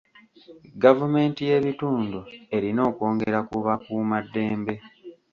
Gavumenti 0.83 1.41
y'ebitundu 1.49 2.19
erina 2.55 2.81
okwongera 2.89 3.39
ku 3.49 3.55
bakuumaddembe. 3.65 4.75